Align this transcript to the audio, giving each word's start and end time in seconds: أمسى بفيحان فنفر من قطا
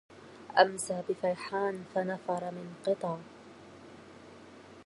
أمسى 0.61 1.03
بفيحان 1.09 1.83
فنفر 1.95 2.51
من 2.51 2.75
قطا 2.85 3.19